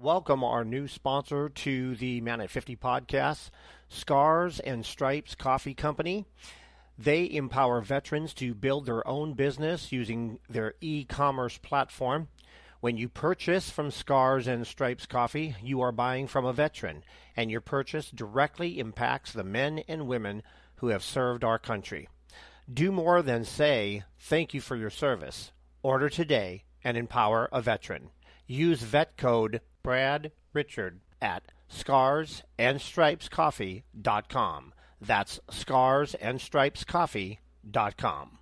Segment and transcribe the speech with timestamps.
[0.00, 3.50] Welcome our new sponsor to the Man at 50 podcast,
[3.88, 6.24] Scars and Stripes Coffee Company.
[6.96, 12.28] They empower veterans to build their own business using their e commerce platform.
[12.78, 17.02] When you purchase from Scars and Stripes Coffee, you are buying from a veteran,
[17.36, 20.44] and your purchase directly impacts the men and women
[20.76, 22.08] who have served our country.
[22.72, 25.50] Do more than say, thank you for your service.
[25.82, 28.10] Order today and empower a veteran.
[28.46, 34.72] Use vet code Brad Richard at scarsandstripescoffee.com.
[35.00, 38.38] That's scarsandstripescoffee.com.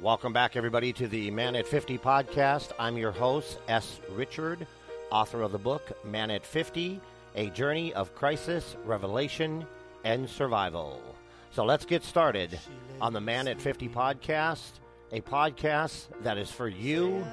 [0.00, 2.72] Welcome back, everybody, to the Man at 50 podcast.
[2.78, 4.00] I'm your host, S.
[4.12, 4.66] Richard,
[5.10, 7.02] author of the book Man at 50
[7.36, 9.66] A Journey of Crisis, Revelation,
[10.04, 11.02] and Survival.
[11.50, 12.58] So let's get started
[12.98, 14.80] on the Man at 50 podcast,
[15.12, 17.26] a podcast that is for you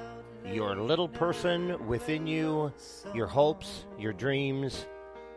[0.52, 2.72] your little person within you,
[3.14, 4.86] your hopes, your dreams,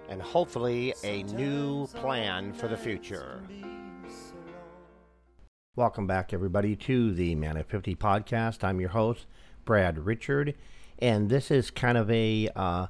[0.09, 3.41] and hopefully a new plan for the future.
[5.75, 8.63] Welcome back, everybody, to the Man at 50 podcast.
[8.63, 9.25] I'm your host,
[9.65, 10.55] Brad Richard,
[10.99, 12.87] and this is kind of a uh,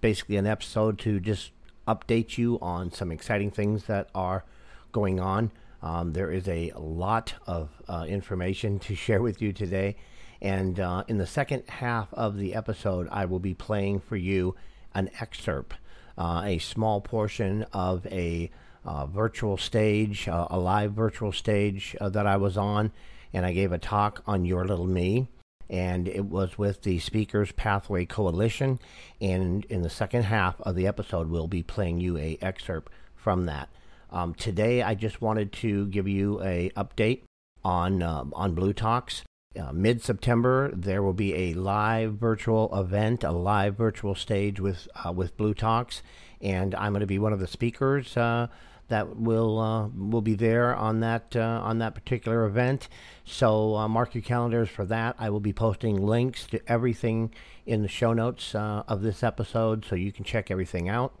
[0.00, 1.52] basically an episode to just
[1.86, 4.44] update you on some exciting things that are
[4.92, 5.52] going on.
[5.82, 9.96] Um, there is a lot of uh, information to share with you today,
[10.42, 14.54] and uh, in the second half of the episode, I will be playing for you
[14.94, 15.74] an excerpt,
[16.16, 18.50] uh, a small portion of a
[18.84, 22.92] uh, virtual stage, uh, a live virtual stage uh, that I was on,
[23.32, 25.28] and I gave a talk on Your Little Me.
[25.68, 28.80] And it was with the Speakers Pathway Coalition.
[29.20, 33.46] And in the second half of the episode, we'll be playing you a excerpt from
[33.46, 33.68] that.
[34.10, 37.22] Um, today, I just wanted to give you a update
[37.62, 39.22] on uh, on bLU Talks.
[39.58, 44.86] Uh, Mid September, there will be a live virtual event, a live virtual stage with
[45.04, 46.04] uh, with bLU Talks,
[46.40, 48.46] and I'm going to be one of the speakers uh,
[48.86, 52.88] that will uh, will be there on that uh, on that particular event.
[53.24, 55.16] So uh, mark your calendars for that.
[55.18, 57.34] I will be posting links to everything
[57.66, 61.18] in the show notes of this episode, so you can check everything out.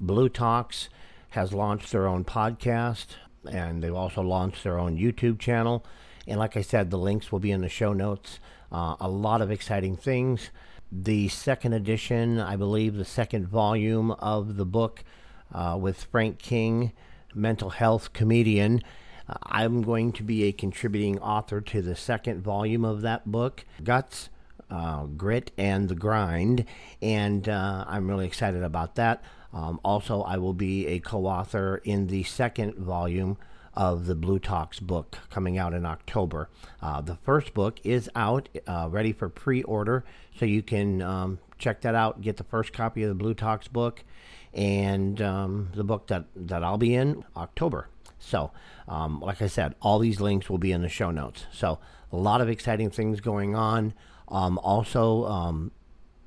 [0.00, 0.88] bLU Talks
[1.30, 3.16] has launched their own podcast,
[3.50, 5.84] and they've also launched their own YouTube channel.
[6.26, 8.38] And like I said, the links will be in the show notes.
[8.70, 10.50] Uh, a lot of exciting things.
[10.90, 15.04] The second edition, I believe, the second volume of the book
[15.52, 16.92] uh, with Frank King,
[17.34, 18.82] mental health comedian.
[19.28, 23.64] Uh, I'm going to be a contributing author to the second volume of that book,
[23.82, 24.28] Guts,
[24.70, 26.66] uh, Grit, and the Grind.
[27.00, 29.22] And uh, I'm really excited about that.
[29.52, 33.36] Um, also, I will be a co author in the second volume
[33.74, 36.48] of the bLU Talks book coming out in October.
[36.80, 40.04] Uh, the first book is out, uh, ready for pre order,
[40.36, 43.68] so you can um, check that out, get the first copy of the bLU Talks
[43.68, 44.04] book,
[44.52, 47.88] and um, the book that, that I'll be in October.
[48.18, 48.52] So,
[48.86, 51.46] um, like I said, all these links will be in the show notes.
[51.52, 51.78] So,
[52.12, 53.94] a lot of exciting things going on.
[54.28, 55.72] Um, also, um,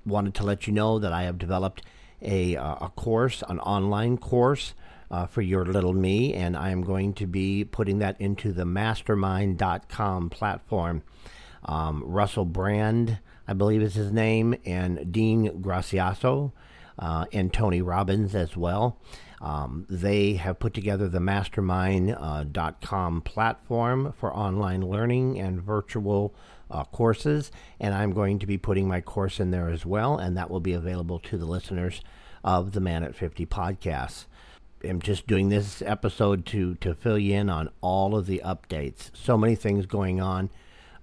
[0.05, 1.81] wanted to let you know that I have developed
[2.25, 4.73] a, uh, a course, an online course
[5.11, 8.65] uh, for your little me, and I am going to be putting that into the
[8.65, 11.03] mastermind.com platform.
[11.63, 16.51] Um, Russell Brand, I believe is his name, and Dean Graziosi,
[16.97, 18.99] uh, and Tony Robbins as well.
[19.41, 26.33] Um, they have put together the mastermind.com uh, platform for online learning and virtual
[26.71, 30.35] uh, courses, and I'm going to be putting my course in there as well, and
[30.37, 32.01] that will be available to the listeners
[32.45, 34.25] of the Man at 50 podcast
[34.87, 39.09] am just doing this episode to to fill you in on all of the updates.
[39.13, 40.49] So many things going on.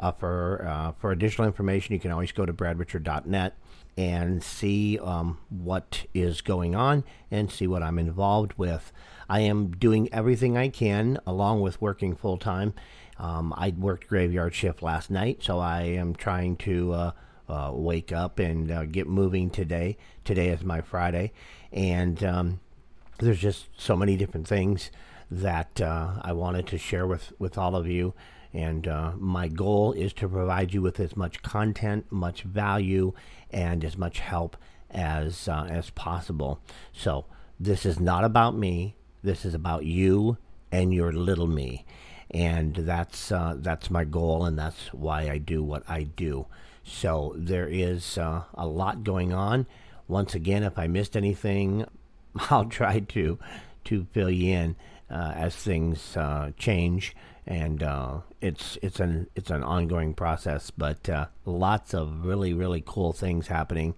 [0.00, 3.56] Uh, for uh, for additional information, you can always go to bradrichard.net
[3.96, 8.92] and see um, what is going on and see what I'm involved with.
[9.28, 12.74] I am doing everything I can, along with working full time.
[13.18, 17.12] Um, I worked graveyard shift last night, so I am trying to uh,
[17.48, 19.96] uh wake up and uh, get moving today.
[20.24, 21.32] Today is my Friday,
[21.72, 22.60] and um,
[23.18, 24.90] there's just so many different things
[25.30, 28.14] that uh, I wanted to share with, with all of you.
[28.52, 33.14] And uh, my goal is to provide you with as much content, much value,
[33.50, 34.56] and as much help
[34.90, 36.60] as uh, as possible.
[36.92, 37.24] So
[37.58, 38.96] this is not about me.
[39.22, 40.36] This is about you
[40.70, 41.86] and your little me,
[42.30, 46.46] and that's uh, that's my goal, and that's why I do what I do.
[46.84, 49.66] So there is uh, a lot going on.
[50.08, 51.86] Once again, if I missed anything,
[52.50, 53.38] I'll try to
[53.84, 54.76] to fill you in
[55.10, 57.14] uh, as things uh, change,
[57.46, 60.70] and uh, it's it's an it's an ongoing process.
[60.70, 63.94] But uh, lots of really really cool things happening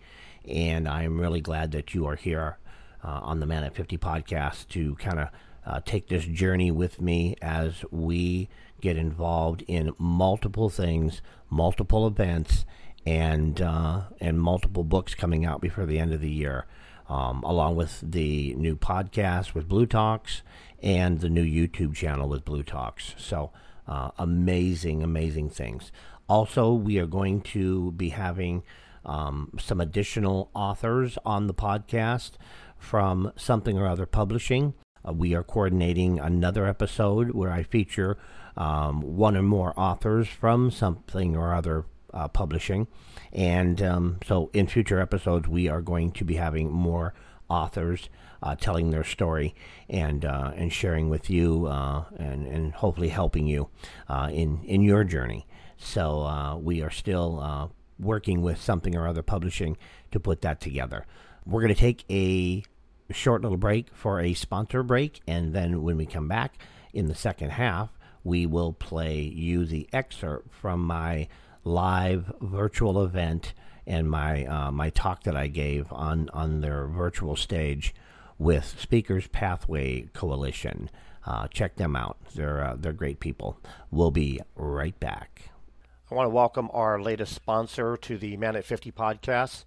[0.47, 2.59] And I'm really glad that you are here
[3.03, 5.29] uh, on the Man at 50 podcast to kind of
[5.67, 8.49] uh, take this journey with me as we
[8.81, 12.65] get involved in multiple things, multiple events,
[13.07, 16.67] and uh, and multiple books coming out before the end of the year,
[17.09, 20.43] um, along with the new podcast with bLU Talks
[20.83, 23.15] and the new YouTube channel with bLU Talks.
[23.17, 23.51] So
[23.87, 25.93] uh, amazing, amazing things.
[26.29, 28.63] Also, we are going to be having
[29.05, 32.33] um, some additional authors on the podcast
[32.79, 34.75] from Something or Other Publishing.
[35.07, 38.17] Uh, we are coordinating another episode where I feature
[38.57, 42.87] um, one or more authors from Something or Other uh, Publishing.
[43.33, 47.15] And um, so in future episodes, we are going to be having more
[47.49, 48.09] authors
[48.43, 49.55] uh, telling their story
[49.89, 53.69] and uh, and sharing with you uh, and and hopefully helping you
[54.09, 55.47] uh, in in your journey.
[55.77, 57.69] So uh, we are still uh,
[57.99, 59.77] working with something or other publishing
[60.13, 61.07] to put that together.
[61.47, 62.65] We're going to take a
[63.11, 66.59] short little break for a sponsor break, and then when we come back
[66.93, 67.91] in the second half,
[68.23, 71.29] we will play you the excerpt from my
[71.65, 73.53] live virtual event
[73.87, 77.95] and my uh, my talk that I gave on on their virtual stage
[78.39, 80.91] with Speakers Pathway Coalition.
[81.27, 83.59] Uh, check them out; they're uh, they're great people.
[83.91, 85.51] We'll be right back.
[86.11, 89.65] I want to welcome our latest sponsor to the Man at 50 podcast.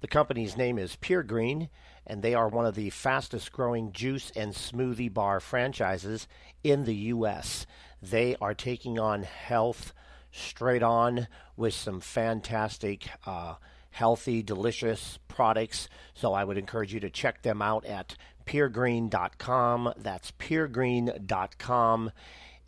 [0.00, 1.70] The company's name is Pure Green,
[2.08, 6.26] and they are one of the fastest growing juice and smoothie bar franchises
[6.64, 7.66] in the U.S.
[8.02, 9.92] They are taking on health
[10.32, 13.54] straight on with some fantastic, uh,
[13.90, 15.88] healthy, delicious products.
[16.14, 18.16] So I would encourage you to check them out at
[18.46, 19.92] puregreen.com.
[19.98, 22.12] That's puregreen.com.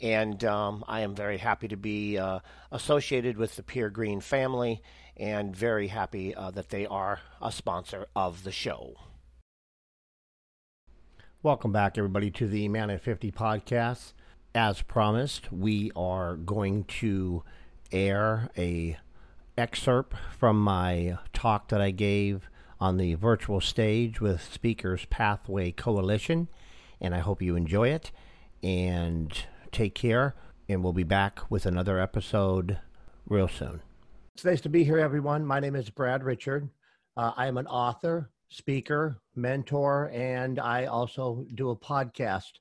[0.02, 2.40] And um, I am very happy to be uh,
[2.72, 4.82] associated with the Pure Green family
[5.16, 8.96] and very happy uh, that they are a sponsor of the show.
[11.42, 14.12] Welcome back, everybody, to the Man at 50 podcast.
[14.54, 17.44] As promised, we are going to
[17.90, 18.98] air a
[19.56, 26.48] excerpt from my talk that I gave on the virtual stage with Speakers Pathway Coalition,
[27.00, 28.12] and I hope you enjoy it.
[28.62, 29.32] And
[29.72, 30.34] take care,
[30.68, 32.80] and we'll be back with another episode
[33.26, 33.80] real soon.
[34.34, 35.46] It's nice to be here, everyone.
[35.46, 36.68] My name is Brad Richard.
[37.16, 42.52] Uh, I am an author, speaker, mentor, and I also do a podcast.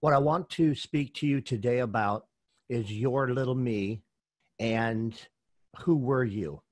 [0.00, 2.26] What I want to speak to you today about
[2.68, 4.02] is your little me
[4.58, 5.14] and
[5.78, 6.62] who were you?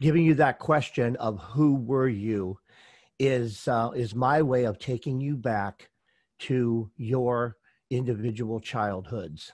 [0.00, 2.58] Giving you that question of who were you
[3.18, 5.88] is uh, is my way of taking you back
[6.40, 7.56] to your
[7.90, 9.52] individual childhoods.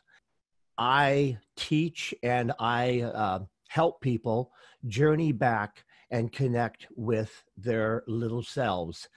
[0.76, 4.50] I teach and I uh, help people
[4.88, 9.08] journey back and connect with their little selves.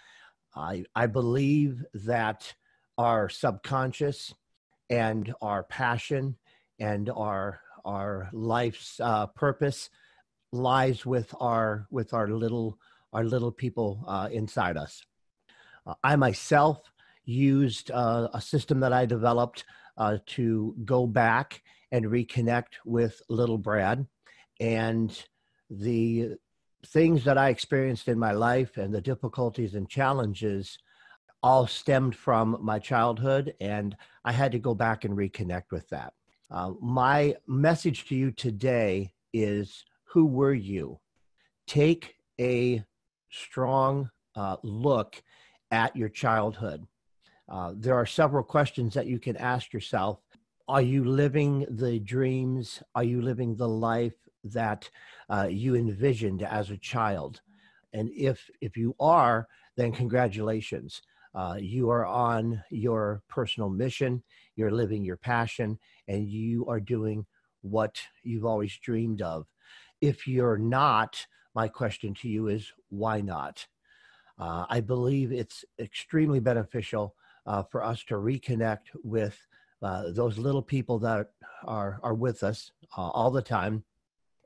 [0.56, 2.56] I, I believe that
[2.98, 4.34] our subconscious
[4.90, 6.38] and our passion
[6.80, 9.90] and our our life's uh, purpose
[10.52, 12.80] lies with our with our little
[13.14, 15.04] our little people uh, inside us.
[15.86, 16.80] Uh, I myself
[17.26, 19.66] used uh, a system that I developed
[19.98, 21.62] uh, to go back
[21.92, 24.08] and reconnect with little Brad,
[24.60, 25.26] and
[25.70, 26.36] the
[26.86, 30.78] things that I experienced in my life and the difficulties and challenges
[31.44, 36.14] all stemmed from my childhood, and I had to go back and reconnect with that.
[36.50, 41.00] Uh, my message to you today is who were you?
[41.68, 42.84] Take a
[43.30, 45.22] strong uh, look
[45.72, 46.86] at your childhood.
[47.48, 50.20] Uh, there are several questions that you can ask yourself.
[50.68, 52.82] Are you living the dreams?
[52.96, 54.16] Are you living the life
[54.46, 54.90] that
[55.30, 57.42] uh, you envisioned as a child?
[57.94, 61.02] And if if you are, then congratulations.
[61.34, 64.24] Uh, you are on your personal mission,
[64.56, 67.26] you're living your passion, and you are doing
[67.62, 69.46] what you've always dreamed of.
[70.00, 73.68] If you're not, my question to you is why not?
[74.38, 79.38] Uh, I believe it's extremely beneficial uh, for us to reconnect with
[79.82, 81.32] uh, those little people that
[81.66, 83.84] are, are with us uh, all the time.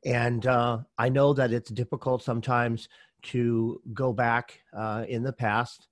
[0.05, 2.87] And uh, I know that it's difficult sometimes
[3.23, 5.87] to go back uh, in the past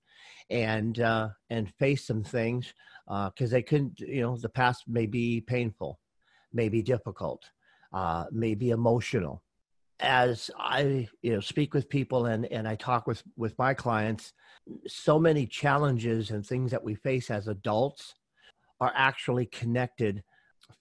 [0.49, 2.73] and uh, and face some things
[3.05, 3.99] because uh, they couldn't.
[3.99, 5.99] You know, the past may be painful,
[6.53, 7.43] may be difficult,
[7.93, 9.43] uh, may be emotional.
[9.99, 14.33] As I you know speak with people and and I talk with with my clients,
[14.87, 18.13] so many challenges and things that we face as adults
[18.79, 20.23] are actually connected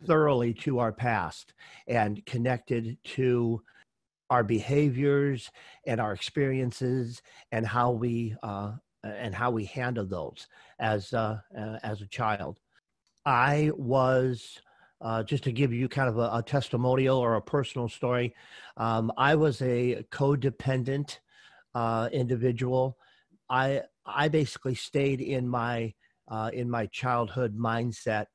[0.06, 1.54] thoroughly to our past
[1.86, 3.62] and connected to
[4.30, 5.50] our behaviors
[5.86, 8.72] and our experiences and how we uh,
[9.04, 10.48] and how we handle those
[10.80, 12.58] as uh, uh, as a child.
[13.24, 14.60] I was
[15.00, 18.34] uh, just to give you kind of a, a testimonial or a personal story.
[18.76, 21.18] Um, I was a codependent
[21.74, 22.96] uh, individual.
[23.48, 25.94] I I basically stayed in my
[26.28, 28.26] uh, in my childhood mindset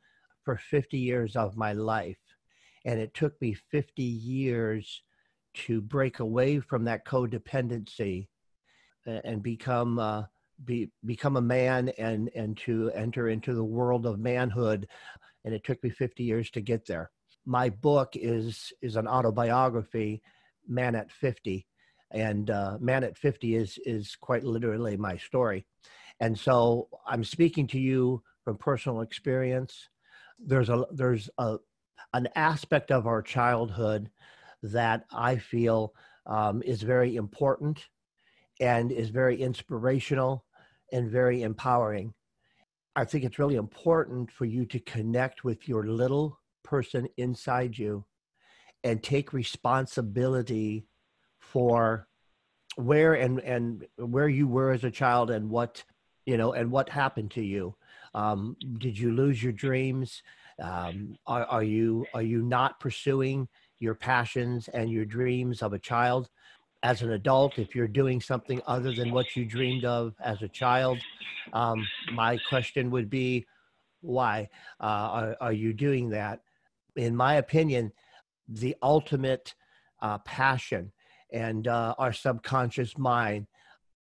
[0.51, 2.19] for 50 years of my life,
[2.83, 5.01] and it took me 50 years
[5.53, 8.27] to break away from that codependency
[9.05, 10.23] and become uh,
[10.65, 14.87] be, become a man and and to enter into the world of manhood
[15.45, 17.11] and it took me 50 years to get there.
[17.45, 20.21] My book is is an autobiography
[20.67, 21.65] man at 50
[22.11, 25.65] and uh, man at 50 is is quite literally my story.
[26.19, 29.87] And so i'm speaking to you from personal experience
[30.45, 31.57] there's a there's a
[32.13, 34.09] an aspect of our childhood
[34.63, 35.93] that i feel
[36.25, 37.87] um, is very important
[38.59, 40.45] and is very inspirational
[40.91, 42.13] and very empowering.
[42.95, 48.05] I think it's really important for you to connect with your little person inside you
[48.83, 50.85] and take responsibility
[51.39, 52.07] for
[52.75, 55.83] where and and where you were as a child and what
[56.25, 57.75] you know and what happened to you
[58.13, 60.21] um, did you lose your dreams
[60.61, 63.47] um, are, are you are you not pursuing
[63.79, 66.29] your passions and your dreams of a child
[66.83, 70.47] as an adult, if you're doing something other than what you dreamed of as a
[70.47, 70.97] child,
[71.53, 73.45] um, my question would be,
[74.01, 74.49] why
[74.79, 76.39] uh, are, are, you doing that?
[76.95, 77.91] In my opinion,
[78.47, 79.53] the ultimate
[80.01, 80.91] uh, passion
[81.31, 83.45] and uh, our subconscious mind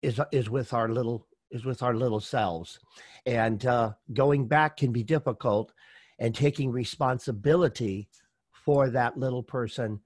[0.02, 2.78] is is with our little is with our little selves,
[3.24, 5.72] and uh, going back can be difficult,
[6.18, 8.08] and taking responsibility
[8.52, 10.00] for that little person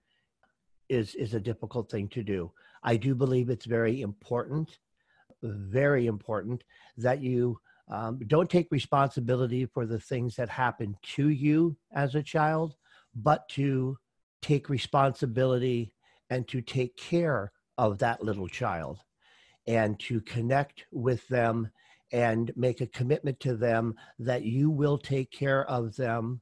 [0.88, 2.50] is is a difficult thing to do.
[2.82, 4.78] I do believe it's very important,
[5.42, 6.64] very important
[6.96, 7.58] that you
[7.90, 12.76] um, don't take responsibility for the things that happen to you as a child,
[13.14, 13.98] but to
[14.42, 15.92] take responsibility
[16.30, 19.00] and to take care of that little child
[19.70, 21.70] and to connect with them
[22.10, 26.40] and make a commitment to them that you will take care of them,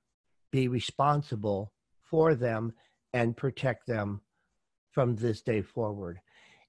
[0.51, 1.71] be responsible
[2.03, 2.73] for them,
[3.13, 4.23] and protect them
[4.93, 6.19] from this day forward.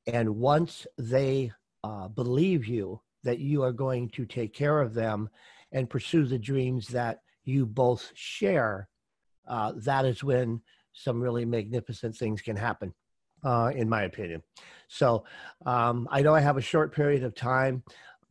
[0.05, 5.29] And once they uh, believe you that you are going to take care of them
[5.71, 8.89] and pursue the dreams that you both share,
[9.47, 10.61] uh, that is when
[10.91, 12.93] some really magnificent things can happen,
[13.43, 14.43] uh, in my opinion.
[14.87, 15.23] So
[15.65, 17.83] um, I know I have a short period of time,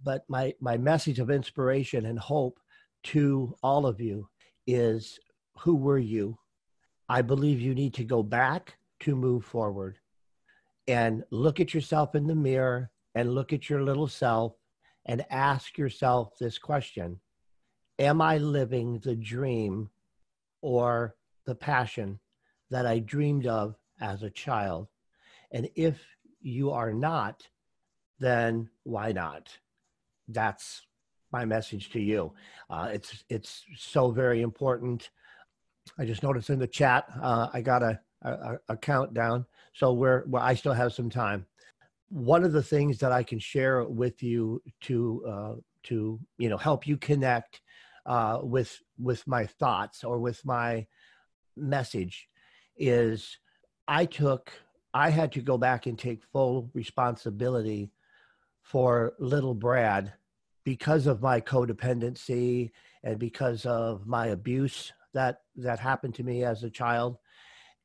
[0.02, 2.58] but my, my message of inspiration and hope
[3.04, 4.28] to all of you
[4.66, 5.18] is
[5.58, 6.38] who were you?
[7.08, 9.98] I believe you need to go back to move forward
[10.86, 14.54] and look at yourself in the mirror and look at your little self
[15.06, 17.20] and ask yourself this question
[17.98, 19.90] Am I living the dream
[20.62, 22.20] or the passion
[22.70, 24.88] that I dreamed of as a child?
[25.50, 26.04] And if
[26.40, 27.42] you are not,
[28.18, 29.48] then why not?
[30.28, 30.82] That's
[31.32, 32.32] my message to you.
[32.70, 35.10] Uh, it's it's so very important.
[35.98, 39.46] I just noticed in the chat, uh, I got a a, a countdown.
[39.72, 41.46] So we're, well, I still have some time.
[42.10, 46.56] One of the things that I can share with you to uh, to you know
[46.56, 47.60] help you connect
[48.06, 50.86] uh, with with my thoughts or with my
[51.56, 52.28] message
[52.76, 53.38] is
[53.86, 54.52] I took
[54.94, 57.92] I had to go back and take full responsibility
[58.62, 60.12] for little Brad
[60.64, 62.70] because of my codependency
[63.02, 67.18] and because of my abuse that that happened to me as a child.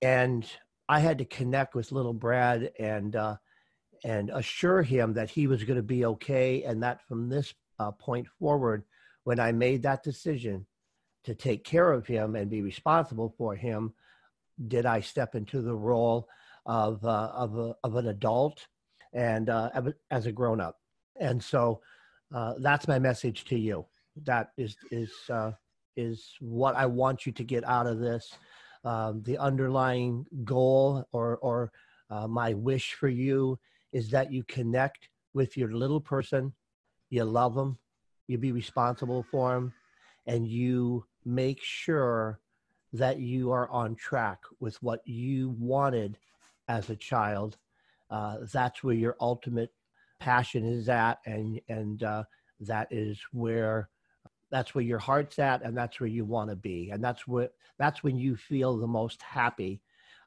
[0.01, 0.45] And
[0.89, 3.37] I had to connect with little Brad and uh,
[4.03, 7.91] and assure him that he was going to be okay, and that from this uh,
[7.91, 8.83] point forward,
[9.23, 10.65] when I made that decision
[11.23, 13.93] to take care of him and be responsible for him,
[14.67, 16.27] did I step into the role
[16.65, 18.67] of uh, of, a, of an adult
[19.13, 19.69] and uh,
[20.11, 20.77] as a grown up,
[21.19, 21.81] and so
[22.33, 23.85] uh, that's my message to you.
[24.23, 25.51] That is is uh,
[25.95, 28.37] is what I want you to get out of this
[28.83, 31.71] um, the underlying goal or or
[32.09, 33.57] uh, my wish for you
[33.91, 36.53] is that you connect with your little person,
[37.09, 37.77] you love them,
[38.27, 39.73] you be responsible for them,
[40.27, 42.39] and you make sure
[42.91, 46.17] that you are on track with what you wanted
[46.67, 47.57] as a child.
[48.09, 49.71] Uh, that's where your ultimate
[50.19, 52.23] passion is at, and and uh,
[52.61, 53.89] that is where
[54.51, 57.53] that's where your heart's at and that's where you want to be and that's what
[57.79, 59.81] that's when you feel the most happy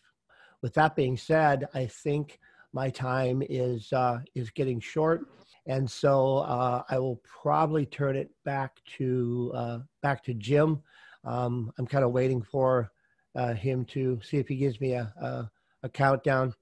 [0.62, 2.38] With that being said, I think
[2.72, 5.26] my time is uh, is getting short,
[5.66, 10.82] and so uh, I will probably turn it back to uh, back to Jim.
[11.24, 12.90] Um, I'm kind of waiting for
[13.34, 15.50] uh, him to see if he gives me a, a,
[15.82, 16.54] a, countdown.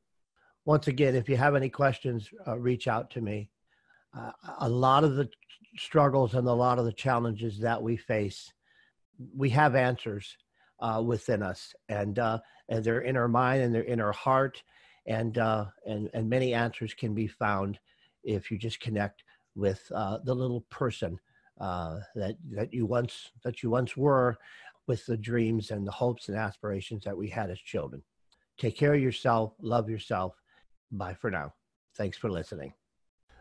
[0.65, 3.51] Once again, if you have any questions, uh, reach out to me.
[4.17, 5.29] Uh, a lot of the
[5.79, 8.53] struggles and a lot of the challenges that we face,
[9.35, 10.37] we have answers
[11.03, 14.63] within us, and and they're in our mind and they're in our heart
[15.07, 17.79] and uh, and and many answers can be found
[18.25, 19.23] if you just connect
[19.55, 21.19] with uh, the little person
[21.61, 24.37] uh, that that you once that you once were,
[24.87, 28.02] with the dreams and the hopes and aspirations that we had as children.
[28.58, 29.52] Take care of yourself.
[29.60, 30.34] Love yourself.
[30.90, 31.52] Bye for now.
[31.95, 32.73] Thanks for listening.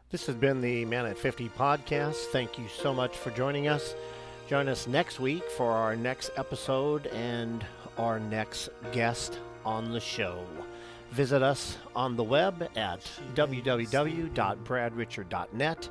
[0.09, 2.15] This has been the Man at 50 podcast.
[2.31, 3.95] Thank you so much for joining us.
[4.47, 7.65] Join us next week for our next episode and
[7.97, 10.45] our next guest on the show.
[11.11, 13.01] Visit us on the web at
[13.33, 15.89] www.bradrichard.net.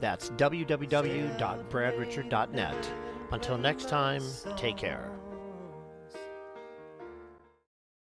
[0.00, 2.92] That's www.bradrichard.net.
[3.30, 4.22] Until next time,
[4.56, 5.21] take care.